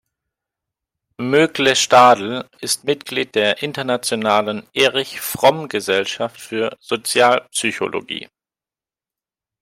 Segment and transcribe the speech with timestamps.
[1.19, 8.27] Mögle-Stadel ist Mitglied der Internationalen Erich-Fromm-Gesellschaft für Sozialpsychologie.